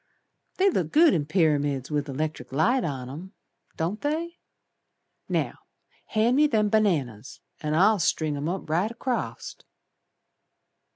They 0.57 0.67
look 0.71 0.91
good 0.91 1.13
in 1.13 1.27
pyramids 1.27 1.91
with 1.91 2.07
the 2.07 2.11
'lectric 2.11 2.51
light 2.51 2.83
on 2.83 3.07
'em, 3.07 3.33
Don't 3.77 4.01
they? 4.01 4.39
Now 5.29 5.59
hand 6.07 6.37
me 6.37 6.47
them 6.47 6.69
bananas 6.69 7.39
An' 7.61 7.75
I'll 7.75 7.99
string 7.99 8.35
'em 8.35 8.47
right 8.49 8.89
acrost." 8.89 9.63